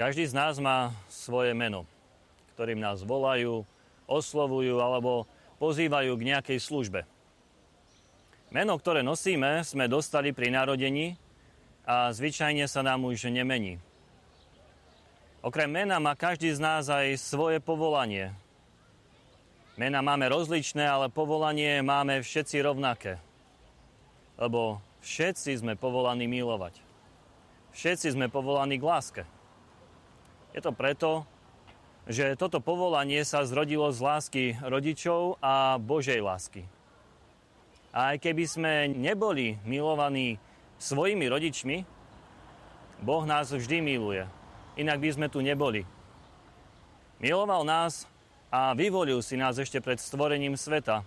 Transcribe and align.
Každý 0.00 0.24
z 0.24 0.32
nás 0.32 0.56
má 0.56 0.96
svoje 1.12 1.52
meno, 1.52 1.84
ktorým 2.56 2.80
nás 2.80 3.04
volajú, 3.04 3.68
oslovujú 4.08 4.80
alebo 4.80 5.28
pozývajú 5.60 6.16
k 6.16 6.24
nejakej 6.24 6.56
službe. 6.56 7.04
Meno, 8.48 8.80
ktoré 8.80 9.04
nosíme, 9.04 9.60
sme 9.60 9.92
dostali 9.92 10.32
pri 10.32 10.56
narodení 10.56 11.20
a 11.84 12.16
zvyčajne 12.16 12.64
sa 12.64 12.80
nám 12.80 13.04
už 13.04 13.28
nemení. 13.28 13.76
Okrem 15.44 15.68
mena 15.68 16.00
má 16.00 16.16
každý 16.16 16.48
z 16.48 16.64
nás 16.64 16.88
aj 16.88 17.20
svoje 17.20 17.60
povolanie. 17.60 18.32
Mena 19.76 20.00
máme 20.00 20.32
rozličné, 20.32 20.80
ale 20.80 21.12
povolanie 21.12 21.84
máme 21.84 22.24
všetci 22.24 22.56
rovnaké. 22.64 23.20
Lebo 24.40 24.80
všetci 25.04 25.60
sme 25.60 25.76
povolaní 25.76 26.24
milovať. 26.24 26.80
Všetci 27.76 28.16
sme 28.16 28.32
povolaní 28.32 28.80
k 28.80 28.88
láske. 28.88 29.24
Je 30.50 30.58
to 30.58 30.74
preto, 30.74 31.22
že 32.10 32.34
toto 32.34 32.58
povolanie 32.58 33.22
sa 33.22 33.46
zrodilo 33.46 33.86
z 33.94 33.98
lásky 34.02 34.44
rodičov 34.58 35.38
a 35.38 35.78
Božej 35.78 36.18
lásky. 36.18 36.66
A 37.94 38.14
aj 38.14 38.16
keby 38.22 38.44
sme 38.50 38.72
neboli 38.90 39.62
milovaní 39.62 40.42
svojimi 40.82 41.26
rodičmi, 41.30 41.86
Boh 43.00 43.24
nás 43.24 43.54
vždy 43.54 43.78
miluje. 43.78 44.26
Inak 44.74 44.98
by 44.98 45.10
sme 45.14 45.26
tu 45.30 45.38
neboli. 45.38 45.86
Miloval 47.22 47.62
nás 47.62 48.10
a 48.50 48.74
vyvolil 48.74 49.22
si 49.22 49.38
nás 49.38 49.54
ešte 49.54 49.78
pred 49.78 50.02
stvorením 50.02 50.58
sveta, 50.58 51.06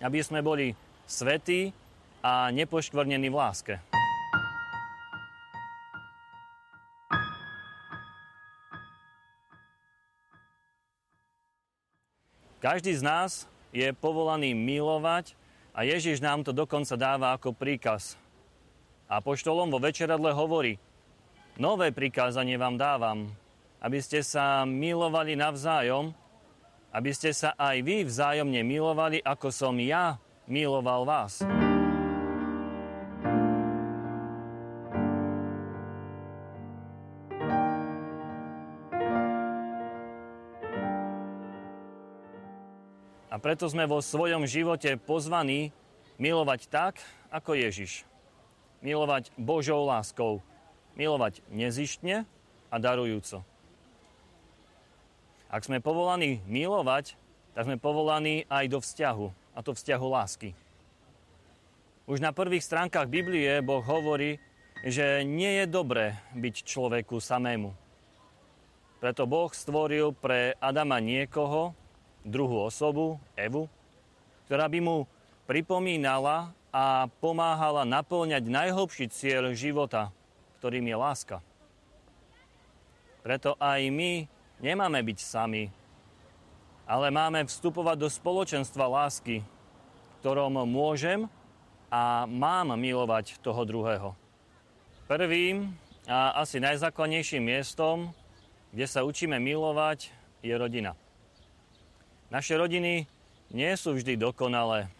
aby 0.00 0.24
sme 0.24 0.40
boli 0.40 0.72
svetí 1.04 1.76
a 2.24 2.48
nepoškvrnení 2.48 3.28
v 3.28 3.36
láske. 3.36 3.74
Každý 12.58 12.90
z 12.98 13.06
nás 13.06 13.46
je 13.70 13.86
povolaný 13.94 14.50
milovať 14.50 15.38
a 15.70 15.86
Ježiš 15.86 16.18
nám 16.18 16.42
to 16.42 16.50
dokonca 16.50 16.98
dáva 16.98 17.30
ako 17.38 17.54
príkaz. 17.54 18.18
A 19.06 19.22
poštolom 19.22 19.70
vo 19.70 19.78
večeradle 19.78 20.34
hovorí, 20.34 20.74
nové 21.54 21.94
prikázanie 21.94 22.58
vám 22.58 22.74
dávam, 22.74 23.30
aby 23.78 24.02
ste 24.02 24.26
sa 24.26 24.66
milovali 24.66 25.38
navzájom, 25.38 26.10
aby 26.90 27.10
ste 27.14 27.30
sa 27.30 27.54
aj 27.54 27.78
vy 27.78 28.02
vzájomne 28.02 28.66
milovali, 28.66 29.22
ako 29.22 29.54
som 29.54 29.78
ja 29.78 30.18
miloval 30.50 31.06
vás. 31.06 31.46
Preto 43.38 43.70
sme 43.70 43.86
vo 43.86 44.02
svojom 44.02 44.50
živote 44.50 44.98
pozvaní 44.98 45.70
milovať 46.18 46.66
tak, 46.66 46.98
ako 47.30 47.54
Ježiš. 47.54 48.02
Milovať 48.82 49.30
Božou 49.38 49.86
láskou. 49.86 50.42
Milovať 50.98 51.46
nezištne 51.54 52.26
a 52.68 52.76
darujúco. 52.82 53.46
Ak 55.48 55.62
sme 55.64 55.78
povolaní 55.78 56.42
milovať, 56.50 57.14
tak 57.54 57.70
sme 57.70 57.78
povolaní 57.78 58.44
aj 58.50 58.64
do 58.68 58.78
vzťahu, 58.82 59.26
a 59.54 59.58
to 59.62 59.72
vzťahu 59.72 60.06
lásky. 60.10 60.50
Už 62.10 62.18
na 62.18 62.34
prvých 62.34 62.66
stránkach 62.66 63.06
Biblie 63.06 63.62
Boh 63.62 63.80
hovorí, 63.86 64.42
že 64.82 65.22
nie 65.22 65.62
je 65.62 65.66
dobré 65.70 66.18
byť 66.34 66.66
človeku 66.66 67.22
samému. 67.22 67.70
Preto 68.98 69.30
Boh 69.30 69.50
stvoril 69.54 70.10
pre 70.10 70.58
Adama 70.58 70.98
niekoho, 70.98 71.77
druhú 72.26 72.66
osobu, 72.66 73.20
Evu, 73.38 73.66
ktorá 74.46 74.66
by 74.66 74.78
mu 74.80 74.96
pripomínala 75.48 76.52
a 76.68 77.08
pomáhala 77.20 77.88
naplňať 77.88 78.44
najhlbší 78.44 79.08
cieľ 79.08 79.56
života, 79.56 80.12
ktorým 80.60 80.84
je 80.84 80.96
láska. 80.96 81.36
Preto 83.24 83.56
aj 83.60 83.80
my 83.92 84.24
nemáme 84.60 85.00
byť 85.00 85.18
sami, 85.20 85.72
ale 86.88 87.12
máme 87.12 87.44
vstupovať 87.44 87.96
do 87.96 88.08
spoločenstva 88.08 88.88
lásky, 88.88 89.44
ktorom 90.20 90.64
môžem 90.64 91.28
a 91.88 92.24
mám 92.28 92.72
milovať 92.76 93.40
toho 93.40 93.64
druhého. 93.64 94.12
Prvým 95.08 95.72
a 96.04 96.40
asi 96.40 96.60
najzákladnejším 96.60 97.44
miestom, 97.44 98.12
kde 98.72 98.84
sa 98.84 99.04
učíme 99.04 99.36
milovať, 99.40 100.12
je 100.44 100.52
rodina. 100.52 100.92
Naše 102.28 102.60
rodiny 102.60 103.08
nie 103.56 103.72
sú 103.80 103.96
vždy 103.96 104.20
dokonalé, 104.20 104.92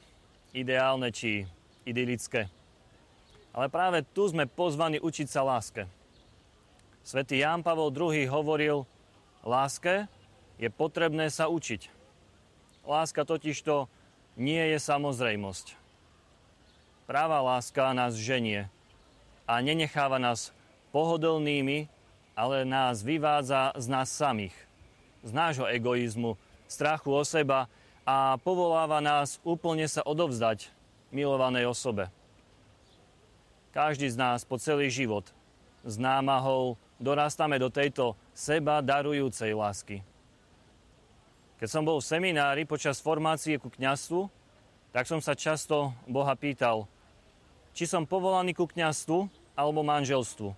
ideálne 0.56 1.12
či 1.12 1.44
idylické. 1.84 2.48
Ale 3.52 3.68
práve 3.68 4.00
tu 4.16 4.24
sme 4.32 4.48
pozvaní 4.48 4.96
učiť 4.96 5.28
sa 5.28 5.44
láske. 5.44 5.84
Svetý 7.04 7.44
Ján 7.44 7.60
Pavol 7.60 7.92
II 7.92 8.24
hovoril, 8.32 8.88
láske 9.44 10.08
je 10.56 10.72
potrebné 10.72 11.28
sa 11.28 11.52
učiť. 11.52 11.92
Láska 12.88 13.28
totižto 13.28 13.92
nie 14.40 14.64
je 14.72 14.80
samozrejmosť. 14.80 15.76
Práva 17.04 17.44
láska 17.44 17.92
nás 17.92 18.16
ženie 18.16 18.72
a 19.44 19.60
nenecháva 19.60 20.16
nás 20.16 20.48
pohodlnými, 20.96 21.92
ale 22.32 22.64
nás 22.64 23.04
vyvádza 23.04 23.76
z 23.76 23.86
nás 23.92 24.08
samých, 24.08 24.56
z 25.20 25.30
nášho 25.36 25.68
egoizmu, 25.68 26.40
strachu 26.68 27.10
o 27.10 27.24
seba 27.24 27.66
a 28.06 28.36
povoláva 28.40 29.02
nás 29.02 29.40
úplne 29.42 29.88
sa 29.88 30.04
odovzdať 30.04 30.70
milovanej 31.10 31.68
osobe. 31.68 32.12
Každý 33.72 34.08
z 34.08 34.16
nás 34.16 34.44
po 34.44 34.56
celý 34.60 34.88
život 34.92 35.28
s 35.84 35.96
námahou 35.96 36.76
dorastame 37.00 37.56
do 37.56 37.72
tejto 37.72 38.16
seba 38.36 38.84
darujúcej 38.84 39.52
lásky. 39.56 40.04
Keď 41.58 41.68
som 41.68 41.82
bol 41.82 41.98
v 41.98 42.06
seminári 42.06 42.62
počas 42.62 43.02
formácie 43.02 43.58
ku 43.58 43.66
kňastvu, 43.66 44.30
tak 44.94 45.10
som 45.10 45.18
sa 45.18 45.34
často 45.34 45.90
Boha 46.06 46.32
pýtal, 46.38 46.86
či 47.74 47.84
som 47.84 48.06
povolaný 48.06 48.54
ku 48.54 48.64
kňastvu 48.64 49.26
alebo 49.58 49.82
manželstvu. 49.82 50.54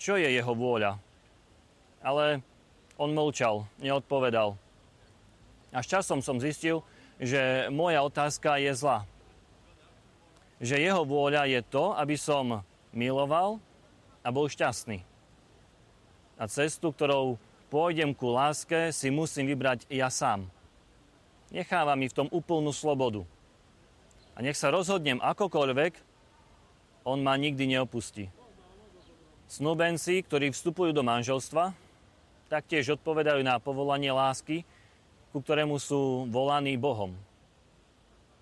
Čo 0.00 0.16
je 0.16 0.28
jeho 0.32 0.52
vôľa? 0.56 0.96
Ale 2.00 2.40
on 2.96 3.12
mlčal, 3.12 3.68
neodpovedal. 3.80 4.56
Až 5.70 5.98
časom 5.98 6.18
som 6.18 6.42
zistil, 6.42 6.82
že 7.22 7.70
moja 7.70 8.02
otázka 8.02 8.58
je 8.58 8.74
zlá. 8.74 9.06
Že 10.58 10.82
jeho 10.82 11.02
vôľa 11.06 11.46
je 11.46 11.60
to, 11.62 11.94
aby 11.94 12.18
som 12.18 12.66
miloval 12.90 13.62
a 14.20 14.28
bol 14.34 14.50
šťastný. 14.50 15.06
A 16.40 16.44
cestu, 16.50 16.90
ktorou 16.90 17.38
pôjdem 17.70 18.10
ku 18.16 18.34
láske, 18.34 18.90
si 18.90 19.12
musím 19.14 19.46
vybrať 19.52 19.86
ja 19.92 20.10
sám. 20.10 20.48
Necháva 21.54 21.94
mi 21.94 22.10
v 22.10 22.16
tom 22.16 22.28
úplnú 22.32 22.74
slobodu. 22.74 23.22
A 24.34 24.42
nech 24.42 24.58
sa 24.58 24.72
rozhodnem 24.72 25.20
akokoľvek, 25.22 25.92
on 27.04 27.20
ma 27.20 27.36
nikdy 27.36 27.76
neopustí. 27.76 28.32
Snúbenci, 29.50 30.22
ktorí 30.22 30.54
vstupujú 30.54 30.94
do 30.94 31.02
manželstva, 31.02 31.74
taktiež 32.46 32.94
odpovedajú 32.98 33.42
na 33.42 33.58
povolanie 33.58 34.14
lásky, 34.14 34.62
ku 35.30 35.38
ktorému 35.38 35.78
sú 35.78 36.26
volaní 36.26 36.74
Bohom. 36.74 37.14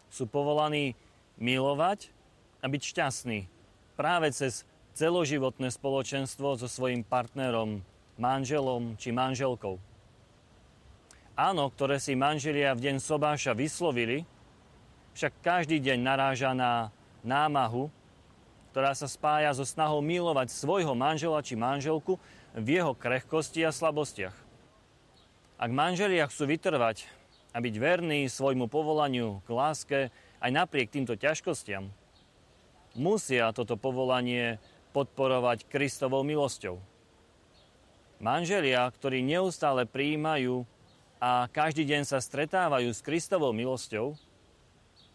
Sú 0.09 0.25
povolaní 0.25 0.97
milovať 1.37 2.09
a 2.65 2.67
byť 2.67 2.83
šťastní 2.83 3.47
práve 3.95 4.33
cez 4.33 4.65
celoživotné 4.99 5.71
spoločenstvo 5.71 6.59
so 6.59 6.67
svojim 6.67 7.07
partnerom, 7.07 7.85
manželom 8.19 8.99
či 8.99 9.15
manželkou. 9.15 9.79
Áno, 11.39 11.71
ktoré 11.71 12.03
si 12.03 12.19
manželia 12.19 12.75
v 12.75 12.83
deň 12.83 12.97
sobáša 12.99 13.55
vyslovili, 13.55 14.27
však 15.15 15.39
každý 15.39 15.79
deň 15.79 15.99
naráža 16.03 16.51
na 16.51 16.91
námahu, 17.23 17.91
ktorá 18.75 18.95
sa 18.95 19.07
spája 19.07 19.55
so 19.55 19.63
snahou 19.63 20.03
milovať 20.03 20.51
svojho 20.51 20.95
manžela 20.99 21.39
či 21.43 21.55
manželku 21.55 22.19
v 22.55 22.67
jeho 22.79 22.95
krehkosti 22.95 23.63
a 23.63 23.71
slabostiach. 23.71 24.48
Ak 25.59 25.75
manželia 25.75 26.31
chcú 26.31 26.55
vytrvať 26.55 27.11
a 27.51 27.59
byť 27.59 27.75
verní 27.83 28.31
svojmu 28.31 28.71
povolaniu 28.71 29.43
k 29.43 29.49
láske 29.51 29.99
aj 30.39 30.51
napriek 30.55 30.87
týmto 30.87 31.19
ťažkostiam, 31.19 31.91
musia 32.95 33.51
toto 33.51 33.75
povolanie 33.75 34.63
podporovať 34.95 35.67
Kristovou 35.67 36.23
milosťou. 36.23 36.79
Manželia, 38.23 38.87
ktorí 38.87 39.19
neustále 39.27 39.83
prijímajú 39.83 40.63
a 41.19 41.51
každý 41.51 41.83
deň 41.91 42.07
sa 42.07 42.23
stretávajú 42.23 42.95
s 42.95 43.03
Kristovou 43.03 43.51
milosťou, 43.51 44.15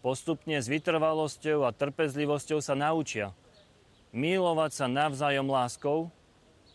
postupne 0.04 0.60
s 0.60 0.68
vytrvalosťou 0.68 1.64
a 1.64 1.72
trpezlivosťou 1.72 2.60
sa 2.60 2.76
naučia 2.76 3.32
milovať 4.12 4.72
sa 4.76 4.86
navzájom 4.92 5.48
láskou 5.48 6.12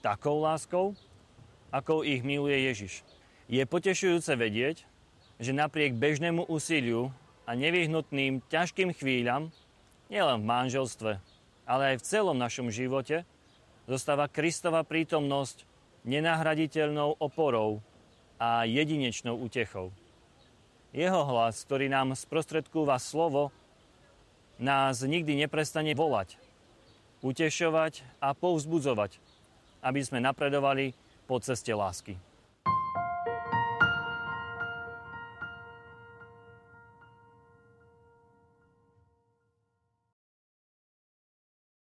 takou 0.00 0.41
láskou, 0.41 0.94
ako 1.75 2.06
ich 2.06 2.23
miluje 2.23 2.71
Ježiš. 2.71 3.05
Je 3.49 3.65
potešujúce 3.65 4.37
vedieť, 4.37 4.85
že 5.41 5.56
napriek 5.56 5.97
bežnému 5.97 6.53
úsiliu 6.53 7.09
a 7.49 7.56
nevyhnutným 7.56 8.45
ťažkým 8.53 8.93
chvíľam, 8.93 9.49
nielen 10.12 10.45
v 10.45 10.49
manželstve, 10.53 11.17
ale 11.65 11.83
aj 11.97 11.97
v 11.97 12.06
celom 12.12 12.37
našom 12.37 12.69
živote, 12.69 13.25
zostáva 13.89 14.29
Kristova 14.29 14.85
prítomnosť 14.85 15.65
nenahraditeľnou 16.05 17.17
oporou 17.17 17.81
a 18.37 18.69
jedinečnou 18.69 19.41
útechou. 19.41 19.97
Jeho 20.93 21.25
hlas, 21.25 21.65
ktorý 21.65 21.89
nám 21.89 22.12
sprostredkúva 22.21 23.00
slovo, 23.00 23.49
nás 24.61 25.00
nikdy 25.00 25.41
neprestane 25.41 25.97
volať, 25.97 26.37
utešovať 27.25 28.05
a 28.21 28.37
povzbudzovať, 28.37 29.17
aby 29.81 30.00
sme 30.05 30.21
napredovali 30.21 30.93
po 31.25 31.41
ceste 31.41 31.73
lásky. 31.73 32.28